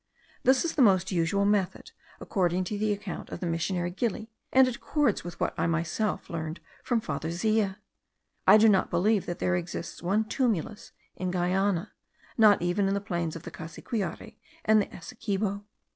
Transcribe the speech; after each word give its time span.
This 0.41 0.65
is 0.65 0.73
the 0.73 0.81
most 0.81 1.11
usual 1.11 1.45
method, 1.45 1.91
according 2.19 2.63
to 2.63 2.77
the 2.79 2.91
account 2.91 3.29
of 3.29 3.39
the 3.39 3.45
missionary 3.45 3.91
Gili, 3.91 4.31
and 4.51 4.67
it 4.67 4.77
accords 4.77 5.23
with 5.23 5.39
what 5.39 5.53
I 5.59 5.67
myself 5.67 6.27
learned 6.27 6.59
from 6.83 7.01
Father 7.01 7.29
Zea. 7.29 7.75
I 8.47 8.57
do 8.57 8.67
not 8.67 8.89
believe 8.89 9.27
that 9.27 9.37
there 9.37 9.55
exists 9.55 10.01
one 10.01 10.23
tumulus 10.25 10.91
in 11.15 11.29
Guiana, 11.29 11.91
not 12.35 12.63
even 12.63 12.87
in 12.87 12.95
the 12.95 12.99
plains 12.99 13.35
of 13.35 13.43
the 13.43 13.51
Cassiquiare 13.51 14.37
and 14.65 14.81
the 14.81 14.91
Essequibo. 14.91 15.65